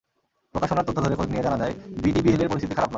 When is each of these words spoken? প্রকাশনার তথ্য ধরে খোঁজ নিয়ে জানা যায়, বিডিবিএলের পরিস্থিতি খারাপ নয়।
প্রকাশনার 0.55 0.85
তথ্য 0.87 0.99
ধরে 1.01 1.15
খোঁজ 1.15 1.29
নিয়ে 1.29 1.43
জানা 1.43 1.57
যায়, 1.57 1.73
বিডিবিএলের 2.03 2.49
পরিস্থিতি 2.49 2.75
খারাপ 2.75 2.79
নয়। 2.79 2.89